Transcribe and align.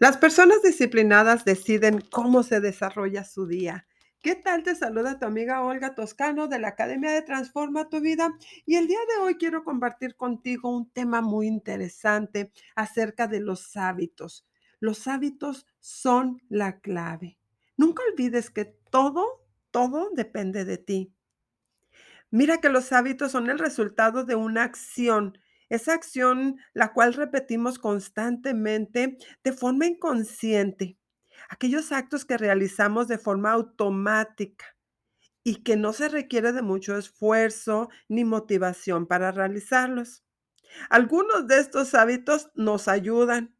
Las 0.00 0.16
personas 0.16 0.62
disciplinadas 0.62 1.44
deciden 1.44 2.00
cómo 2.00 2.42
se 2.42 2.62
desarrolla 2.62 3.22
su 3.22 3.46
día. 3.46 3.86
¿Qué 4.22 4.34
tal? 4.34 4.62
Te 4.62 4.74
saluda 4.74 5.18
tu 5.18 5.26
amiga 5.26 5.62
Olga 5.62 5.94
Toscano 5.94 6.48
de 6.48 6.58
la 6.58 6.68
Academia 6.68 7.10
de 7.10 7.20
Transforma 7.20 7.90
tu 7.90 8.00
Vida 8.00 8.34
y 8.64 8.76
el 8.76 8.86
día 8.86 8.98
de 9.10 9.22
hoy 9.22 9.34
quiero 9.34 9.62
compartir 9.62 10.16
contigo 10.16 10.74
un 10.74 10.90
tema 10.90 11.20
muy 11.20 11.46
interesante 11.46 12.50
acerca 12.74 13.26
de 13.26 13.40
los 13.40 13.76
hábitos. 13.76 14.46
Los 14.78 15.06
hábitos 15.06 15.66
son 15.80 16.40
la 16.48 16.80
clave. 16.80 17.38
Nunca 17.76 18.02
olvides 18.10 18.48
que 18.48 18.64
todo, 18.64 19.44
todo 19.70 20.08
depende 20.14 20.64
de 20.64 20.78
ti. 20.78 21.12
Mira 22.30 22.56
que 22.62 22.70
los 22.70 22.90
hábitos 22.92 23.32
son 23.32 23.50
el 23.50 23.58
resultado 23.58 24.24
de 24.24 24.34
una 24.34 24.62
acción. 24.62 25.36
Esa 25.70 25.94
acción 25.94 26.58
la 26.74 26.92
cual 26.92 27.14
repetimos 27.14 27.78
constantemente 27.78 29.16
de 29.44 29.52
forma 29.52 29.86
inconsciente. 29.86 30.98
Aquellos 31.48 31.92
actos 31.92 32.24
que 32.26 32.36
realizamos 32.38 33.08
de 33.08 33.18
forma 33.18 33.52
automática 33.52 34.66
y 35.44 35.62
que 35.62 35.76
no 35.76 35.92
se 35.92 36.08
requiere 36.08 36.52
de 36.52 36.62
mucho 36.62 36.96
esfuerzo 36.98 37.88
ni 38.08 38.24
motivación 38.24 39.06
para 39.06 39.32
realizarlos. 39.32 40.24
Algunos 40.90 41.46
de 41.48 41.58
estos 41.60 41.94
hábitos 41.94 42.50
nos 42.54 42.88
ayudan, 42.88 43.54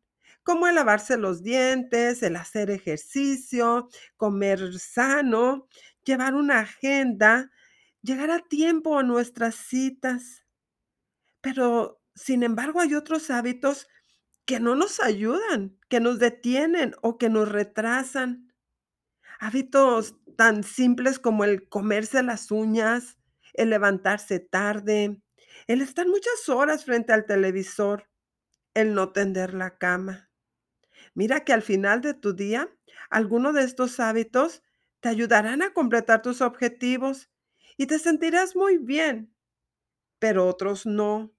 como 0.44 0.68
el 0.68 0.76
lavarse 0.76 1.16
los 1.18 1.42
dientes, 1.42 2.22
el 2.22 2.36
hacer 2.36 2.70
ejercicio, 2.70 3.88
comer 4.16 4.78
sano, 4.78 5.68
llevar 6.04 6.34
una 6.34 6.60
agenda, 6.60 7.50
llegar 8.02 8.30
a 8.30 8.40
tiempo 8.40 8.98
a 8.98 9.02
nuestras 9.02 9.56
citas. 9.56 10.44
Pero, 11.44 11.99
sin 12.20 12.42
embargo, 12.42 12.80
hay 12.80 12.94
otros 12.94 13.30
hábitos 13.30 13.88
que 14.46 14.60
no 14.60 14.74
nos 14.74 15.00
ayudan, 15.00 15.78
que 15.88 16.00
nos 16.00 16.18
detienen 16.18 16.94
o 17.02 17.18
que 17.18 17.30
nos 17.30 17.48
retrasan. 17.50 18.52
Hábitos 19.40 20.16
tan 20.36 20.64
simples 20.64 21.18
como 21.18 21.44
el 21.44 21.68
comerse 21.68 22.22
las 22.22 22.50
uñas, 22.50 23.18
el 23.54 23.70
levantarse 23.70 24.40
tarde, 24.40 25.22
el 25.66 25.82
estar 25.82 26.06
muchas 26.08 26.48
horas 26.48 26.84
frente 26.84 27.12
al 27.12 27.26
televisor, 27.26 28.08
el 28.74 28.94
no 28.94 29.12
tender 29.12 29.54
la 29.54 29.78
cama. 29.78 30.30
Mira 31.14 31.44
que 31.44 31.52
al 31.52 31.62
final 31.62 32.00
de 32.02 32.14
tu 32.14 32.34
día, 32.34 32.70
alguno 33.10 33.52
de 33.52 33.64
estos 33.64 34.00
hábitos 34.00 34.62
te 35.00 35.08
ayudarán 35.08 35.62
a 35.62 35.72
completar 35.72 36.22
tus 36.22 36.40
objetivos 36.42 37.30
y 37.76 37.86
te 37.86 37.98
sentirás 37.98 38.56
muy 38.56 38.78
bien, 38.78 39.34
pero 40.20 40.46
otros 40.48 40.86
no. 40.86 41.32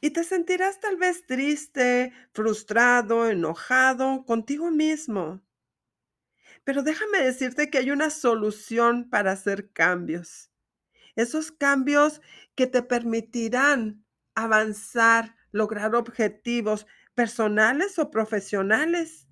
Y 0.00 0.10
te 0.10 0.24
sentirás 0.24 0.80
tal 0.80 0.96
vez 0.96 1.26
triste, 1.26 2.12
frustrado, 2.32 3.28
enojado 3.28 4.24
contigo 4.24 4.70
mismo. 4.70 5.42
Pero 6.64 6.82
déjame 6.82 7.22
decirte 7.22 7.70
que 7.70 7.78
hay 7.78 7.90
una 7.90 8.10
solución 8.10 9.10
para 9.10 9.32
hacer 9.32 9.70
cambios. 9.72 10.50
Esos 11.16 11.52
cambios 11.52 12.20
que 12.54 12.66
te 12.66 12.82
permitirán 12.82 14.04
avanzar, 14.34 15.36
lograr 15.50 15.94
objetivos 15.94 16.86
personales 17.14 17.98
o 17.98 18.10
profesionales. 18.10 19.28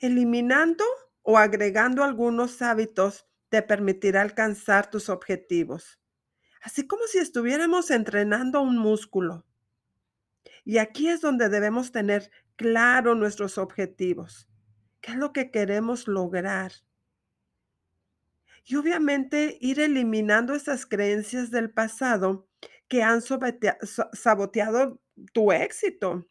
Eliminando 0.00 0.84
o 1.22 1.38
agregando 1.38 2.02
algunos 2.02 2.60
hábitos 2.62 3.26
te 3.48 3.62
permitirá 3.62 4.22
alcanzar 4.22 4.90
tus 4.90 5.08
objetivos. 5.08 6.00
Así 6.64 6.86
como 6.86 7.06
si 7.06 7.18
estuviéramos 7.18 7.90
entrenando 7.90 8.62
un 8.62 8.78
músculo. 8.78 9.44
Y 10.64 10.78
aquí 10.78 11.10
es 11.10 11.20
donde 11.20 11.50
debemos 11.50 11.92
tener 11.92 12.30
claro 12.56 13.14
nuestros 13.14 13.58
objetivos. 13.58 14.48
¿Qué 15.02 15.12
es 15.12 15.18
lo 15.18 15.34
que 15.34 15.50
queremos 15.50 16.08
lograr? 16.08 16.72
Y 18.64 18.76
obviamente 18.76 19.58
ir 19.60 19.78
eliminando 19.78 20.54
esas 20.54 20.86
creencias 20.86 21.50
del 21.50 21.70
pasado 21.70 22.48
que 22.88 23.02
han 23.02 23.20
saboteado 23.20 25.02
tu 25.34 25.52
éxito. 25.52 26.26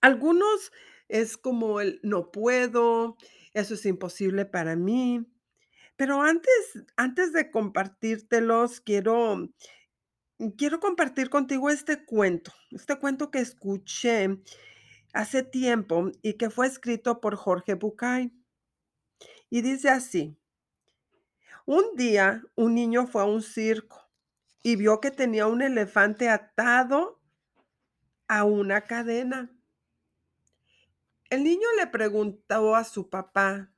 Algunos 0.00 0.70
es 1.08 1.36
como 1.36 1.80
el 1.80 1.98
no 2.04 2.30
puedo, 2.30 3.16
eso 3.52 3.74
es 3.74 3.84
imposible 3.84 4.46
para 4.46 4.76
mí. 4.76 5.26
Pero 6.02 6.20
antes 6.20 6.82
antes 6.96 7.32
de 7.32 7.48
compartírtelos, 7.52 8.80
quiero 8.80 9.48
quiero 10.58 10.80
compartir 10.80 11.30
contigo 11.30 11.70
este 11.70 12.04
cuento, 12.04 12.52
este 12.72 12.98
cuento 12.98 13.30
que 13.30 13.38
escuché 13.38 14.42
hace 15.12 15.44
tiempo 15.44 16.10
y 16.20 16.34
que 16.34 16.50
fue 16.50 16.66
escrito 16.66 17.20
por 17.20 17.36
Jorge 17.36 17.74
Bucay. 17.74 18.32
Y 19.48 19.62
dice 19.62 19.90
así: 19.90 20.36
Un 21.66 21.94
día, 21.94 22.42
un 22.56 22.74
niño 22.74 23.06
fue 23.06 23.22
a 23.22 23.26
un 23.26 23.40
circo 23.40 24.10
y 24.60 24.74
vio 24.74 25.00
que 25.00 25.12
tenía 25.12 25.46
un 25.46 25.62
elefante 25.62 26.28
atado 26.28 27.20
a 28.26 28.42
una 28.42 28.80
cadena. 28.80 29.56
El 31.30 31.44
niño 31.44 31.68
le 31.76 31.86
preguntó 31.86 32.74
a 32.74 32.82
su 32.82 33.08
papá: 33.08 33.72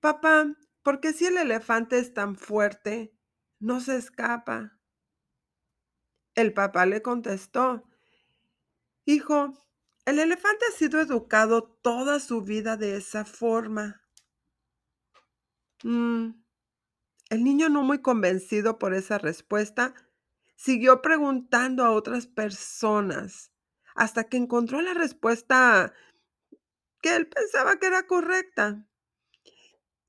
Papá, 0.00 0.54
¿por 0.86 1.00
qué 1.00 1.12
si 1.12 1.26
el 1.26 1.36
elefante 1.36 1.98
es 1.98 2.14
tan 2.14 2.36
fuerte, 2.36 3.12
no 3.58 3.80
se 3.80 3.96
escapa? 3.96 4.78
El 6.36 6.54
papá 6.54 6.86
le 6.86 7.02
contestó, 7.02 7.82
Hijo, 9.04 9.66
el 10.04 10.20
elefante 10.20 10.64
ha 10.68 10.76
sido 10.78 11.00
educado 11.00 11.64
toda 11.82 12.20
su 12.20 12.42
vida 12.42 12.76
de 12.76 12.94
esa 12.98 13.24
forma. 13.24 14.00
Mm, 15.82 16.40
El 17.30 17.42
niño, 17.42 17.68
no 17.68 17.82
muy 17.82 18.00
convencido 18.00 18.78
por 18.78 18.94
esa 18.94 19.18
respuesta, 19.18 19.92
siguió 20.54 21.02
preguntando 21.02 21.84
a 21.84 21.90
otras 21.90 22.28
personas 22.28 23.50
hasta 23.96 24.28
que 24.28 24.36
encontró 24.36 24.80
la 24.82 24.94
respuesta 24.94 25.92
que 27.02 27.16
él 27.16 27.26
pensaba 27.26 27.76
que 27.80 27.86
era 27.86 28.06
correcta. 28.06 28.86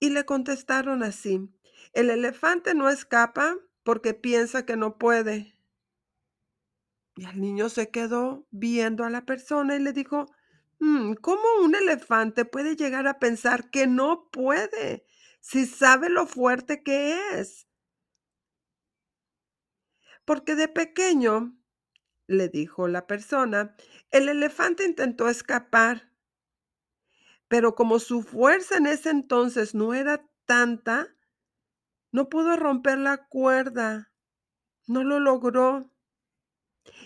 Y 0.02 0.12
le 0.12 0.25
contestaron 0.25 1.02
así: 1.02 1.50
"El 1.91 2.12
elefante 2.12 2.75
no 2.75 2.88
escapa 2.88 3.58
porque 3.84 4.13
piensa 4.13 4.63
que 4.63 4.78
no 4.78 5.00
puede". 5.00 5.58
Y 7.18 7.25
el 7.25 7.41
niño 7.41 7.68
se 7.69 7.90
quedó 7.90 8.46
viendo 8.52 9.03
a 9.03 9.09
la 9.09 9.25
persona 9.25 9.75
y 9.75 9.80
le 9.80 9.91
dijo: 9.91 10.28
"Mm, 10.80 11.13
¿cómo 11.16 11.41
un 11.63 11.74
elefante 11.75 12.46
puede 12.46 12.75
llegar 12.75 13.07
a 13.07 13.18
pensar 13.19 13.69
que 13.72 13.88
no 13.88 14.30
puede, 14.31 15.03
si 15.40 15.66
sabe 15.66 16.09
lo 16.09 16.28
fuerte 16.28 16.84
que 16.84 17.18
es?". 17.40 17.63
Porque 20.28 20.56
de 20.56 20.68
pequeño, 20.68 21.57
le 22.28 22.50
dijo 22.50 22.88
la 22.88 23.07
persona, 23.07 23.75
el 24.12 24.30
elefante 24.30 24.86
intentó 24.86 25.30
escapar. 25.30 26.09
Pero 27.47 27.75
como 27.75 28.00
su 28.00 28.24
fuerza 28.24 28.78
en 28.78 28.88
ese 28.88 29.09
entonces 29.09 29.74
no 29.74 29.94
era 29.94 30.25
tanta, 30.46 31.16
no 32.12 32.30
pudo 32.30 32.56
romper 32.56 32.97
la 32.97 33.28
cuerda, 33.28 34.12
no 34.88 35.03
lo 35.03 35.19
logró. 35.19 35.91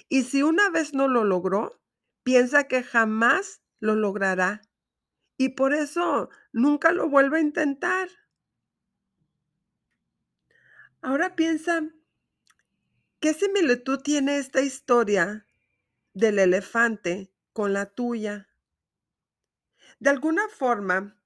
Y 0.09 0.23
si 0.23 0.43
una 0.43 0.69
vez 0.69 0.93
no 0.93 1.07
lo 1.07 1.23
logró, 1.23 1.81
piensa 2.23 2.67
que 2.67 2.83
jamás 2.83 3.61
lo 3.79 3.95
logrará. 3.95 4.61
Y 5.37 5.49
por 5.49 5.73
eso 5.73 6.29
nunca 6.53 6.91
lo 6.91 7.09
vuelve 7.09 7.37
a 7.37 7.41
intentar. 7.41 8.09
Ahora 11.01 11.35
piensa, 11.35 11.81
¿qué 13.19 13.33
similitud 13.33 13.99
tiene 14.01 14.37
esta 14.37 14.61
historia 14.61 15.47
del 16.13 16.37
elefante 16.37 17.33
con 17.53 17.73
la 17.73 17.87
tuya? 17.87 18.50
De 20.01 20.09
alguna 20.09 20.49
forma, 20.49 21.17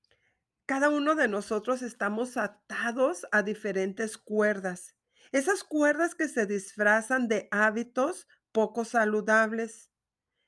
cada 0.68 0.90
uno 0.90 1.16
de 1.16 1.28
nosotros 1.28 1.82
estamos 1.82 2.38
atados 2.38 3.28
a 3.32 3.44
diferentes 3.44 4.18
cuerdas. 4.18 4.96
Esas 5.32 5.64
cuerdas 5.64 6.16
que 6.16 6.28
se 6.30 6.46
disfrazan 6.48 7.28
de 7.28 7.48
hábitos 7.52 8.28
poco 8.52 8.86
saludables. 8.86 9.92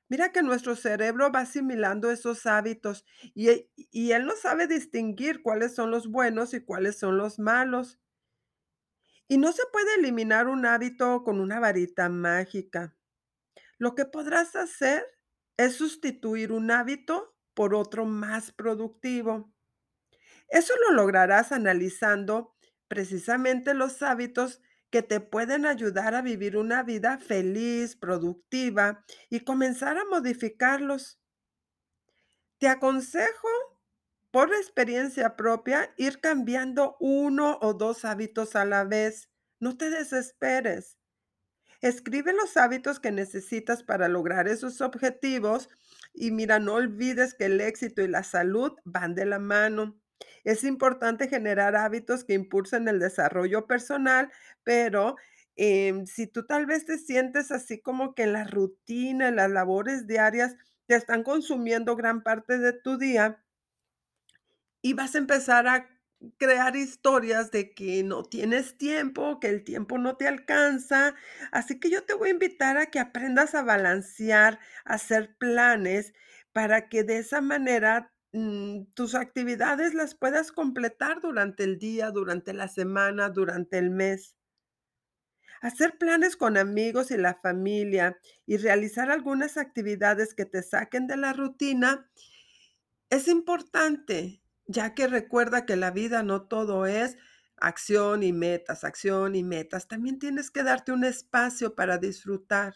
Mira 0.09 0.31
que 0.33 0.43
nuestro 0.43 0.75
cerebro 0.75 1.31
va 1.31 1.41
asimilando 1.41 2.11
esos 2.11 2.45
hábitos 2.47 3.05
y, 3.35 3.49
e- 3.49 3.71
y 3.75 4.11
él 4.13 4.25
no 4.27 4.35
sabe 4.35 4.67
distinguir 4.67 5.41
cuáles 5.43 5.75
son 5.75 5.91
los 5.91 6.07
buenos 6.09 6.53
y 6.53 6.63
cuáles 6.65 6.99
son 6.99 7.17
los 7.17 7.39
malos. 7.39 7.99
Y 9.27 9.37
no 9.37 9.51
se 9.51 9.63
puede 9.71 9.95
eliminar 9.95 10.47
un 10.47 10.65
hábito 10.65 11.23
con 11.23 11.39
una 11.39 11.59
varita 11.59 12.09
mágica. 12.09 12.95
Lo 13.79 13.95
que 13.95 14.05
podrás 14.05 14.55
hacer 14.57 15.05
es 15.57 15.75
sustituir 15.77 16.53
un 16.53 16.71
hábito 16.71 17.36
por 17.57 17.73
otro 17.73 18.05
más 18.05 18.51
productivo. 18.51 19.51
Eso 20.47 20.75
lo 20.87 20.93
lograrás 20.95 21.51
analizando 21.51 22.53
precisamente 22.87 23.73
los 23.73 24.03
hábitos 24.03 24.61
que 24.91 25.01
te 25.01 25.19
pueden 25.21 25.65
ayudar 25.65 26.13
a 26.13 26.21
vivir 26.21 26.55
una 26.55 26.83
vida 26.83 27.17
feliz, 27.17 27.95
productiva 27.95 29.03
y 29.31 29.39
comenzar 29.39 29.97
a 29.97 30.05
modificarlos. 30.05 31.19
Te 32.59 32.67
aconsejo, 32.67 33.47
por 34.31 34.53
experiencia 34.53 35.35
propia, 35.35 35.93
ir 35.97 36.19
cambiando 36.19 36.95
uno 36.99 37.57
o 37.61 37.73
2 37.73 38.05
hábitos 38.05 38.55
a 38.55 38.65
la 38.65 38.83
vez. 38.83 39.31
No 39.59 39.77
te 39.77 39.89
desesperes. 39.89 40.97
Escribe 41.81 42.33
los 42.33 42.57
hábitos 42.57 42.99
que 42.99 43.11
necesitas 43.11 43.83
para 43.83 44.07
lograr 44.07 44.47
esos 44.47 44.81
objetivos 44.81 45.69
y 46.17 46.31
mira, 46.31 46.59
no 46.59 46.73
olvides 46.75 47.33
que 47.35 47.45
el 47.45 47.61
éxito 47.61 48.01
y 48.01 48.07
la 48.07 48.23
salud 48.23 48.73
van 48.85 49.15
de 49.15 49.25
la 49.25 49.39
mano. 49.39 49.99
Es 50.43 50.63
importante 50.63 51.27
generar 51.29 51.75
hábitos 51.75 52.23
que 52.23 52.33
impulsen 52.33 52.87
el 52.87 52.99
desarrollo 52.99 53.67
personal, 53.67 54.31
pero 54.63 55.15
em, 55.55 56.05
si 56.07 56.27
tú 56.27 56.45
tal 56.45 56.65
vez 56.65 56.85
te 56.85 56.97
sientes 56.97 57.51
así 57.51 57.81
como 57.81 58.15
que 58.15 58.27
la 58.27 58.43
rutina, 58.45 59.31
las 59.31 59.51
labores 59.51 60.07
diarias 60.07 60.55
te 60.87 60.95
están 60.95 61.23
consumiendo 61.23 61.95
gran 61.95 62.23
parte 62.23 62.57
de 62.59 62.73
tu 62.73 62.97
día, 62.97 63.43
y 64.81 64.93
vas 64.93 65.15
a 65.15 65.19
empezar 65.19 65.67
a 65.67 65.89
crear 66.37 66.75
historias 66.75 67.51
de 67.51 67.71
que 67.71 68.03
no 68.03 68.23
tienes 68.23 68.77
tiempo, 68.77 69.39
que 69.39 69.49
el 69.49 69.63
tiempo 69.63 69.97
no 69.97 70.17
te 70.17 70.27
alcanza. 70.27 71.15
Así 71.51 71.79
que 71.79 71.89
yo 71.89 72.03
te 72.03 72.13
voy 72.13 72.29
a 72.29 72.33
invitar 72.33 72.77
a 72.77 72.87
que 72.87 72.99
aprendas 72.99 73.55
a 73.55 73.63
balancear, 73.63 74.59
a 74.85 74.95
hacer 74.95 75.35
planes 75.37 76.13
para 76.53 76.89
que 76.89 77.03
de 77.03 77.19
esa 77.19 77.41
manera 77.41 78.11
mm, 78.33 78.85
tus 78.93 79.15
actividades 79.15 79.93
las 79.93 80.15
puedas 80.15 80.51
completar 80.51 81.21
durante 81.21 81.63
el 81.63 81.77
día, 81.77 82.11
durante 82.11 82.53
la 82.53 82.67
semana, 82.67 83.29
durante 83.29 83.77
el 83.77 83.91
mes. 83.91 84.35
Hacer 85.61 85.97
planes 85.97 86.35
con 86.35 86.57
amigos 86.57 87.09
y 87.11 87.17
la 87.17 87.35
familia 87.35 88.17
y 88.45 88.57
realizar 88.57 89.09
algunas 89.09 89.57
actividades 89.57 90.35
que 90.35 90.45
te 90.45 90.61
saquen 90.61 91.07
de 91.07 91.17
la 91.17 91.33
rutina 91.33 92.09
es 93.09 93.27
importante, 93.27 94.41
ya 94.67 94.93
que 94.93 95.07
recuerda 95.07 95.65
que 95.65 95.75
la 95.75 95.91
vida 95.91 96.23
no 96.23 96.43
todo 96.43 96.85
es 96.85 97.17
acción 97.57 98.23
y 98.23 98.33
metas, 98.33 98.83
acción 98.83 99.35
y 99.35 99.43
metas. 99.43 99.87
También 99.87 100.19
tienes 100.19 100.51
que 100.51 100.63
darte 100.63 100.91
un 100.91 101.03
espacio 101.03 101.75
para 101.75 101.97
disfrutar. 101.97 102.75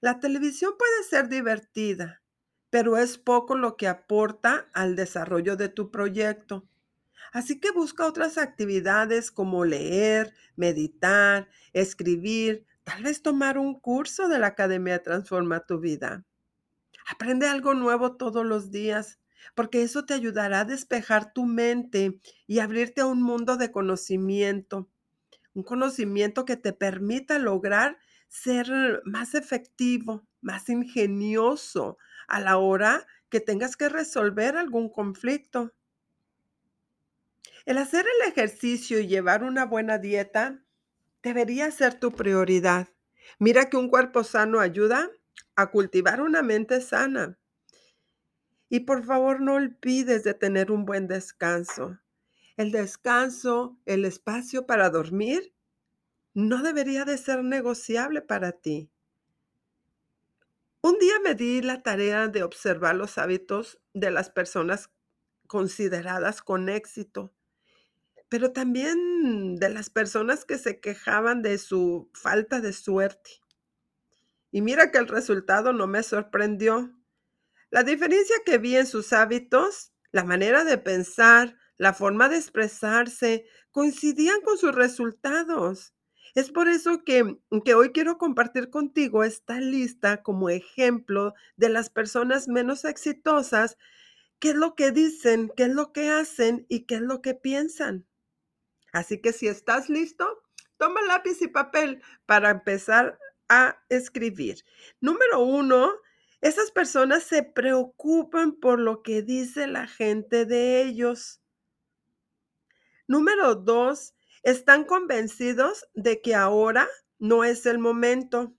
La 0.00 0.20
televisión 0.20 0.72
puede 0.78 1.02
ser 1.08 1.28
divertida, 1.28 2.22
pero 2.70 2.96
es 2.96 3.16
poco 3.16 3.56
lo 3.56 3.76
que 3.76 3.88
aporta 3.88 4.68
al 4.74 4.96
desarrollo 4.96 5.56
de 5.56 5.68
tu 5.68 5.90
proyecto. 5.90 6.68
Así 7.32 7.58
que 7.58 7.70
busca 7.70 8.06
otras 8.06 8.38
actividades 8.38 9.30
como 9.30 9.64
leer, 9.64 10.34
meditar, 10.56 11.48
escribir, 11.72 12.66
tal 12.84 13.02
vez 13.02 13.22
tomar 13.22 13.58
un 13.58 13.78
curso 13.80 14.28
de 14.28 14.38
la 14.38 14.48
Academia 14.48 15.02
Transforma 15.02 15.66
tu 15.66 15.80
vida. 15.80 16.24
Aprende 17.10 17.48
algo 17.48 17.74
nuevo 17.74 18.16
todos 18.16 18.44
los 18.44 18.70
días, 18.70 19.18
porque 19.54 19.82
eso 19.82 20.04
te 20.04 20.14
ayudará 20.14 20.60
a 20.60 20.64
despejar 20.64 21.32
tu 21.32 21.44
mente 21.44 22.20
y 22.46 22.58
abrirte 22.58 23.00
a 23.00 23.06
un 23.06 23.22
mundo 23.22 23.56
de 23.56 23.70
conocimiento, 23.70 24.88
un 25.54 25.62
conocimiento 25.62 26.44
que 26.44 26.56
te 26.56 26.72
permita 26.72 27.38
lograr 27.38 27.98
ser 28.28 29.02
más 29.04 29.34
efectivo, 29.34 30.26
más 30.40 30.68
ingenioso 30.68 31.98
a 32.26 32.40
la 32.40 32.58
hora 32.58 33.06
que 33.28 33.40
tengas 33.40 33.76
que 33.76 33.88
resolver 33.88 34.56
algún 34.56 34.88
conflicto. 34.88 35.72
El 37.64 37.78
hacer 37.78 38.04
el 38.06 38.28
ejercicio 38.28 38.98
y 39.00 39.06
llevar 39.06 39.42
una 39.42 39.64
buena 39.64 39.98
dieta 39.98 40.62
debería 41.22 41.70
ser 41.70 41.94
tu 41.94 42.12
prioridad. 42.12 42.88
Mira 43.38 43.70
que 43.70 43.76
un 43.76 43.88
cuerpo 43.88 44.22
sano 44.22 44.60
ayuda 44.60 45.10
a 45.56 45.70
cultivar 45.70 46.20
una 46.20 46.42
mente 46.42 46.80
sana. 46.80 47.38
Y 48.74 48.80
por 48.80 49.04
favor, 49.04 49.40
no 49.40 49.54
olvides 49.54 50.24
de 50.24 50.34
tener 50.34 50.72
un 50.72 50.84
buen 50.84 51.06
descanso. 51.06 52.00
El 52.56 52.72
descanso, 52.72 53.78
el 53.86 54.04
espacio 54.04 54.66
para 54.66 54.90
dormir, 54.90 55.54
no 56.32 56.60
debería 56.60 57.04
de 57.04 57.16
ser 57.16 57.44
negociable 57.44 58.20
para 58.20 58.50
ti. 58.50 58.90
Un 60.80 60.98
día 60.98 61.14
me 61.22 61.36
di 61.36 61.62
la 61.62 61.84
tarea 61.84 62.26
de 62.26 62.42
observar 62.42 62.96
los 62.96 63.16
hábitos 63.16 63.80
de 63.92 64.10
las 64.10 64.28
personas 64.28 64.90
consideradas 65.46 66.42
con 66.42 66.68
éxito, 66.68 67.32
pero 68.28 68.50
también 68.50 69.54
de 69.54 69.68
las 69.68 69.88
personas 69.88 70.44
que 70.44 70.58
se 70.58 70.80
quejaban 70.80 71.42
de 71.42 71.58
su 71.58 72.10
falta 72.12 72.60
de 72.60 72.72
suerte. 72.72 73.30
Y 74.50 74.62
mira 74.62 74.90
que 74.90 74.98
el 74.98 75.06
resultado 75.06 75.72
no 75.72 75.86
me 75.86 76.02
sorprendió. 76.02 76.92
La 77.70 77.82
diferencia 77.82 78.36
que 78.44 78.58
vi 78.58 78.76
en 78.76 78.86
sus 78.86 79.12
hábitos, 79.12 79.92
la 80.12 80.24
manera 80.24 80.64
de 80.64 80.78
pensar, 80.78 81.56
la 81.76 81.92
forma 81.92 82.28
de 82.28 82.36
expresarse, 82.36 83.46
coincidían 83.70 84.40
con 84.42 84.58
sus 84.58 84.74
resultados. 84.74 85.94
Es 86.34 86.50
por 86.50 86.68
eso 86.68 87.04
que, 87.04 87.36
que 87.64 87.74
hoy 87.74 87.90
quiero 87.92 88.18
compartir 88.18 88.70
contigo 88.70 89.24
esta 89.24 89.60
lista 89.60 90.22
como 90.22 90.48
ejemplo 90.48 91.34
de 91.56 91.68
las 91.68 91.90
personas 91.90 92.48
menos 92.48 92.84
exitosas, 92.84 93.76
qué 94.38 94.50
es 94.50 94.56
lo 94.56 94.74
que 94.74 94.90
dicen, 94.90 95.50
qué 95.56 95.64
es 95.64 95.74
lo 95.74 95.92
que 95.92 96.10
hacen 96.10 96.66
y 96.68 96.86
qué 96.86 96.96
es 96.96 97.00
lo 97.00 97.22
que 97.22 97.34
piensan. 97.34 98.06
Así 98.92 99.20
que 99.20 99.32
si 99.32 99.48
estás 99.48 99.88
listo, 99.88 100.42
toma 100.76 101.02
lápiz 101.02 101.40
y 101.40 101.48
papel 101.48 102.02
para 102.26 102.50
empezar 102.50 103.18
a 103.48 103.78
escribir. 103.88 104.64
Número 105.00 105.40
uno, 105.40 105.92
esas 106.44 106.70
personas 106.70 107.22
se 107.22 107.42
preocupan 107.42 108.52
por 108.52 108.78
lo 108.78 109.02
que 109.02 109.22
dice 109.22 109.66
la 109.66 109.86
gente 109.86 110.44
de 110.44 110.82
ellos. 110.82 111.40
Número 113.08 113.54
dos, 113.54 114.14
están 114.42 114.84
convencidos 114.84 115.88
de 115.94 116.20
que 116.20 116.34
ahora 116.34 116.86
no 117.18 117.44
es 117.44 117.64
el 117.64 117.78
momento. 117.78 118.54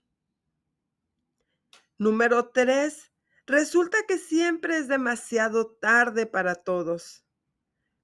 Número 1.96 2.48
tres, 2.48 3.12
resulta 3.46 3.98
que 4.08 4.18
siempre 4.18 4.78
es 4.78 4.88
demasiado 4.88 5.68
tarde 5.68 6.26
para 6.26 6.56
todos. 6.56 7.24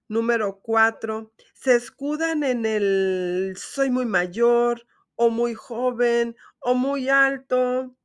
Número 0.07 0.61
cuatro, 0.61 1.33
se 1.55 1.75
escudan 1.75 2.45
en 2.45 2.67
el 2.67 3.55
soy 3.57 3.91
muy 3.91 4.07
mayor 4.07 4.87
o 5.17 5.29
muy 5.29 5.55
joven 5.55 6.37
o 6.61 6.75
muy 6.75 7.09
alto. 7.09 7.97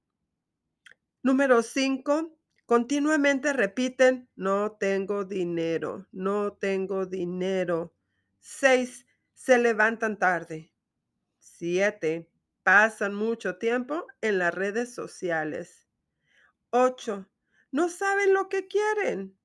Número 1.28 1.62
5, 1.62 2.40
continuamente 2.66 3.52
repiten, 3.52 4.30
no 4.38 4.78
tengo 4.78 5.26
dinero, 5.26 6.08
no 6.14 6.54
tengo 6.54 7.06
dinero. 7.06 7.94
6, 8.40 9.06
se 9.34 9.58
levantan 9.58 10.20
tarde. 10.20 10.72
7, 11.40 12.32
pasan 12.64 13.14
mucho 13.14 13.58
tiempo 13.58 14.08
en 14.22 14.40
las 14.40 14.54
redes 14.54 14.96
sociales. 14.96 15.90
8, 16.70 17.30
no 17.74 17.90
saben 17.90 18.34
lo 18.34 18.48
que 18.48 18.70
quieren. 18.70 19.38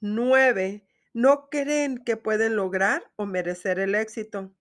9, 0.00 0.86
no 1.14 1.48
creen 1.48 2.04
que 2.04 2.18
pueden 2.18 2.54
lograr 2.54 3.10
o 3.16 3.24
merecer 3.24 3.78
el 3.78 3.94
éxito. 3.94 4.54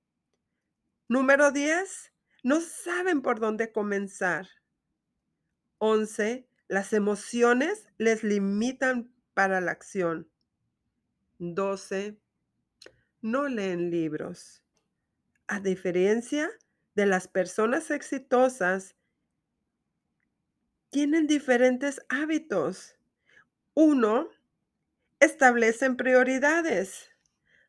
Número 1.09 1.51
10, 1.51 2.13
no 2.43 2.61
saben 2.61 3.21
por 3.21 3.41
dónde 3.41 3.73
comenzar. 3.73 4.47
11, 5.83 6.47
las 6.67 6.93
emociones 6.93 7.87
les 7.97 8.23
limitan 8.23 9.11
para 9.33 9.61
la 9.61 9.71
acción. 9.71 10.29
12, 11.39 12.19
no 13.21 13.47
leen 13.47 13.89
libros. 13.89 14.61
A 15.47 15.59
diferencia 15.59 16.51
de 16.93 17.07
las 17.07 17.27
personas 17.27 17.89
exitosas, 17.89 18.95
tienen 20.91 21.25
diferentes 21.25 21.99
hábitos. 22.09 22.95
Uno, 23.73 24.29
establecen 25.19 25.97
prioridades. 25.97 27.09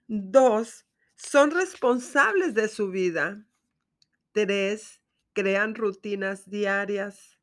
Dos, 0.07 0.85
son 1.15 1.51
responsables 1.51 2.53
de 2.53 2.69
su 2.69 2.91
vida. 2.91 3.47
Tres, 4.33 5.01
crean 5.33 5.75
rutinas 5.75 6.51
diarias. 6.51 7.39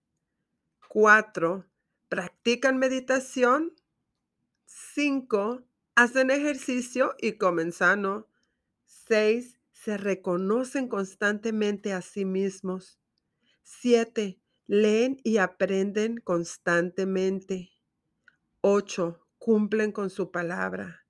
Cuatro, 0.91 1.67
practican 2.07 2.79
meditación. 2.79 3.75
Cinco, 4.65 5.61
hacen 5.93 6.31
ejercicio 6.31 7.13
y 7.19 7.33
comen 7.33 7.71
sano. 7.71 8.27
Seis, 8.85 9.59
se 9.71 9.97
reconocen 9.97 10.87
constantemente 10.87 11.93
a 11.93 12.01
sí 12.01 12.25
mismos. 12.25 12.99
Siete, 13.61 14.41
leen 14.65 15.21
y 15.23 15.37
aprenden 15.37 16.17
constantemente. 16.17 17.69
Ocho, 18.61 19.27
cumplen 19.37 19.91
con 19.91 20.09
su 20.09 20.31
palabra. 20.31 21.05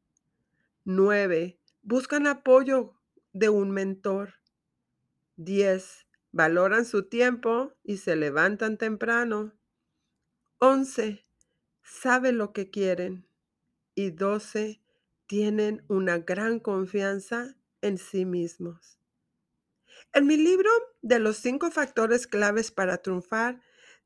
Nueve, 0.83 1.57
buscan 1.83 2.27
apoyo 2.27 2.95
de 3.31 3.47
un 3.47 3.71
mentor. 3.71 4.33
10. 5.37 6.05
Valoran 6.33 6.83
su 6.83 7.07
tiempo 7.07 7.77
y 7.81 7.95
se 7.95 8.17
levantan 8.17 8.77
temprano. 8.77 9.53
11. 10.61 11.25
sabe 11.83 12.33
lo 12.33 12.51
que 12.51 12.69
quieren 12.69 13.25
y 13.95 14.11
12 14.11 14.81
tienen 15.25 15.85
una 15.87 16.17
gran 16.17 16.59
confianza 16.59 17.55
en 17.81 17.97
sí 17.97 18.25
mismos. 18.25 18.99
En 20.11 20.27
mi 20.27 20.35
libro 20.35 20.69
de 21.01 21.19
los 21.19 21.37
cinco 21.37 21.71
factores 21.71 22.27
claves 22.27 22.71
para 22.71 22.97
triunfar, 22.97 23.61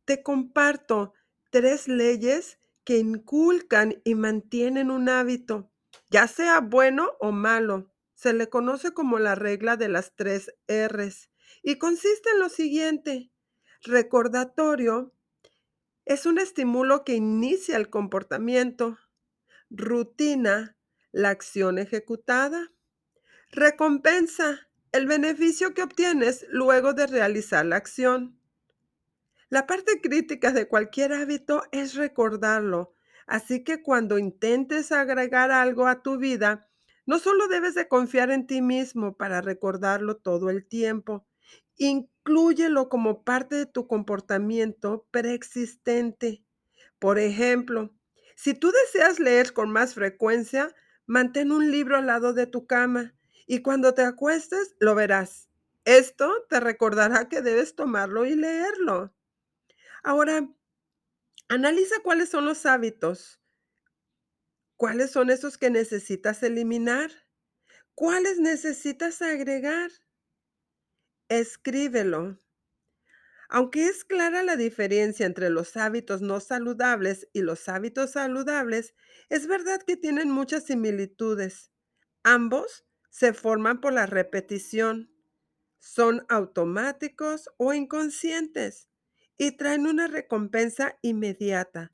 te 0.06 0.22
comparto 0.22 1.16
tres 1.50 1.88
leyes 1.88 2.60
que 2.84 3.00
inculcan 3.00 4.00
y 4.04 4.14
mantienen 4.14 4.92
un 4.92 5.10
hábito, 5.10 5.72
ya 6.12 6.28
sea 6.28 6.60
bueno 6.60 7.14
o 7.20 7.32
malo. 7.32 7.92
Se 8.14 8.32
le 8.32 8.48
conoce 8.48 8.94
como 8.94 9.18
la 9.18 9.34
regla 9.34 9.76
de 9.76 9.90
las 9.90 10.16
tres 10.16 10.54
R's 10.68 11.32
y 11.64 11.80
consiste 11.80 12.30
en 12.30 12.40
lo 12.40 12.50
siguiente. 12.50 13.32
Recordatorio 13.82 15.16
es 16.06 16.26
un 16.26 16.38
estímulo 16.38 17.04
que 17.04 17.16
inicia 17.16 17.78
el 17.78 17.90
comportamiento. 17.90 18.98
Rutina, 19.70 20.78
la 21.12 21.30
acción 21.30 21.80
ejecutada. 21.80 22.72
Recompensa, 23.52 24.68
el 24.92 25.08
beneficio 25.08 25.74
que 25.74 25.84
obtienes 25.84 26.46
luego 26.50 26.94
de 26.94 27.08
realizar 27.08 27.66
la 27.66 27.78
acción. 27.78 28.40
La 29.50 29.68
parte 29.68 30.02
crítica 30.02 30.52
de 30.52 30.68
cualquier 30.68 31.14
hábito 31.14 31.64
es 31.72 31.96
recordarlo, 31.96 32.96
así 33.28 33.64
que 33.64 33.84
cuando 33.84 34.18
intentes 34.18 34.92
agregar 34.92 35.52
algo 35.52 35.88
a 35.88 36.02
tu 36.02 36.18
vida, 36.18 36.68
no 37.06 37.20
solo 37.20 37.48
debes 37.48 37.76
de 37.76 37.88
confiar 37.88 38.32
en 38.32 38.48
ti 38.48 38.62
mismo 38.62 39.16
para 39.16 39.42
recordarlo 39.42 40.18
todo 40.18 40.50
el 40.50 40.68
tiempo, 40.68 41.28
inclúyelo 41.78 42.90
como 42.90 43.24
parte 43.24 43.56
de 43.56 43.66
tu 43.66 43.88
comportamiento 43.88 45.08
preexistente. 45.12 46.44
Por 47.00 47.20
ejemplo, 47.20 47.94
si 48.36 48.54
tú 48.54 48.72
deseas 48.72 49.20
leer 49.20 49.54
con 49.54 49.72
más 49.72 49.94
frecuencia, 49.94 50.74
mantén 51.06 51.52
un 51.52 51.72
libro 51.72 51.98
al 51.98 52.08
lado 52.08 52.34
de 52.34 52.48
tu 52.48 52.66
cama 52.66 53.16
y 53.46 53.62
cuando 53.62 53.94
te 53.94 54.04
acuestes 54.04 54.76
lo 54.80 54.96
verás. 54.96 55.50
Esto 55.86 56.32
te 56.50 56.60
recordará 56.60 57.28
que 57.28 57.42
debes 57.42 57.76
tomarlo 57.76 58.26
y 58.26 58.36
leerlo. 58.36 59.14
Ahora, 60.04 60.50
analiza 61.50 61.96
cuáles 62.04 62.30
son 62.30 62.46
los 62.46 62.66
hábitos. 62.66 63.40
¿Cuáles 64.78 65.12
son 65.12 65.30
esos 65.30 65.58
que 65.58 65.70
necesitas 65.70 66.44
eliminar? 66.44 67.12
¿Cuáles 67.96 68.40
necesitas 68.40 69.22
agregar? 69.22 69.92
Escríbelo. 71.40 72.38
Aunque 73.50 73.88
es 73.88 74.06
clara 74.06 74.44
la 74.44 74.56
diferencia 74.56 75.26
entre 75.26 75.50
los 75.50 75.76
hábitos 75.78 76.22
no 76.22 76.40
saludables 76.40 77.28
y 77.34 77.42
los 77.42 77.68
hábitos 77.70 78.12
saludables, 78.12 78.94
es 79.30 79.48
verdad 79.48 79.82
que 79.82 79.98
tienen 79.98 80.30
muchas 80.30 80.66
similitudes. 80.66 81.72
Ambos 82.22 82.86
se 83.10 83.34
forman 83.34 83.82
por 83.82 83.94
la 83.94 84.06
repetición, 84.06 85.12
son 85.80 86.24
automáticos 86.30 87.50
o 87.58 87.74
inconscientes 87.74 88.88
y 89.36 89.58
traen 89.58 89.88
una 89.88 90.06
recompensa 90.06 91.00
inmediata, 91.02 91.92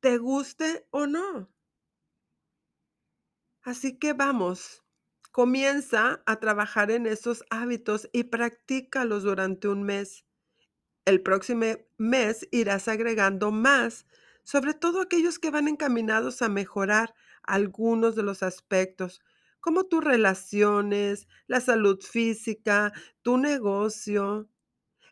te 0.00 0.18
guste 0.18 0.86
o 0.90 1.06
no. 1.06 1.50
Así 3.62 3.98
que 3.98 4.12
vamos, 4.12 4.84
comienza 5.30 6.22
a 6.26 6.40
trabajar 6.40 6.90
en 6.90 7.06
esos 7.06 7.44
hábitos 7.50 8.08
y 8.12 8.24
practícalos 8.24 9.22
durante 9.22 9.68
un 9.68 9.82
mes. 9.82 10.24
El 11.04 11.22
próximo 11.22 11.66
mes 11.98 12.48
irás 12.50 12.88
agregando 12.88 13.50
más, 13.50 14.06
sobre 14.44 14.74
todo 14.74 15.00
aquellos 15.00 15.38
que 15.38 15.50
van 15.50 15.68
encaminados 15.68 16.42
a 16.42 16.48
mejorar 16.48 17.14
algunos 17.42 18.16
de 18.16 18.22
los 18.22 18.42
aspectos, 18.42 19.20
como 19.60 19.84
tus 19.84 20.02
relaciones, 20.02 21.28
la 21.46 21.60
salud 21.60 22.00
física, 22.00 22.92
tu 23.22 23.36
negocio. 23.36 24.48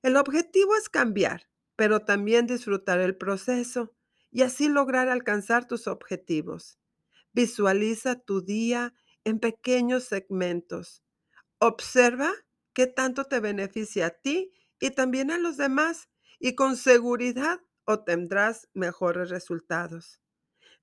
El 0.02 0.16
objetivo 0.16 0.75
es 0.76 0.88
cambiar, 0.88 1.48
pero 1.76 2.00
también 2.00 2.46
disfrutar 2.46 3.00
el 3.00 3.16
proceso 3.16 3.94
y 4.30 4.42
así 4.42 4.68
lograr 4.68 5.08
alcanzar 5.08 5.66
tus 5.66 5.87
objetivos. 5.87 6.78
Visualiza 7.32 8.16
tu 8.16 8.42
día 8.42 8.94
en 9.28 9.40
pequeños 9.40 10.04
segmentos. 10.04 11.04
Observa 11.58 12.32
qué 12.73 12.87
tanto 12.87 13.25
te 13.25 13.40
beneficia 13.40 14.06
a 14.06 14.11
ti 14.11 14.52
y 14.80 14.90
también 14.90 15.30
a 15.30 15.38
los 15.38 15.56
demás 15.56 16.08
y 16.38 16.54
con 16.54 16.76
seguridad 16.76 17.61
obtendrás 17.85 18.68
mejores 18.73 19.28
resultados. 19.28 20.20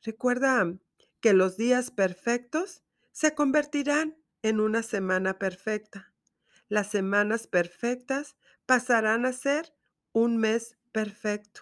Recuerda 0.04 0.78
que 1.22 1.34
los 1.34 1.58
días 1.58 1.90
perfectos 1.90 2.84
se 3.12 3.34
convertirán 3.34 4.16
en 4.44 4.60
una 4.60 4.84
semana 4.84 5.40
perfecta. 5.40 6.14
Las 6.70 6.92
semanas 6.92 7.48
perfectas 7.48 8.36
pasarán 8.68 9.26
a 9.26 9.34
ser 9.34 9.74
un 10.12 10.38
mes 10.38 10.78
perfecto. 10.92 11.62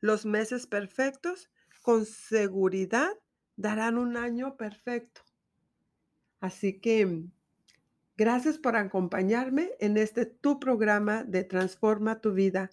Los 0.00 0.26
meses 0.26 0.66
perfectos 0.66 1.50
con 1.82 2.04
seguridad 2.04 3.12
darán 3.56 3.96
un 3.96 4.16
año 4.16 4.56
perfecto. 4.56 5.27
Así 6.40 6.80
que 6.80 7.24
gracias 8.16 8.58
por 8.58 8.76
acompañarme 8.76 9.70
en 9.80 9.96
este 9.96 10.26
tu 10.26 10.60
programa 10.60 11.24
de 11.24 11.44
Transforma 11.44 12.20
tu 12.20 12.32
vida. 12.32 12.70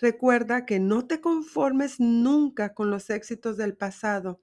Recuerda 0.00 0.66
que 0.66 0.78
no 0.78 1.06
te 1.06 1.20
conformes 1.20 2.00
nunca 2.00 2.74
con 2.74 2.90
los 2.90 3.08
éxitos 3.10 3.56
del 3.56 3.76
pasado. 3.76 4.40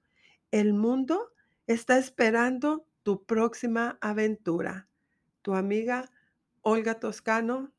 El 0.50 0.72
mundo 0.72 1.32
está 1.66 1.98
esperando 1.98 2.86
tu 3.02 3.24
próxima 3.24 3.98
aventura. 4.00 4.88
Tu 5.42 5.54
amiga 5.54 6.10
Olga 6.62 6.98
Toscano 6.98 7.73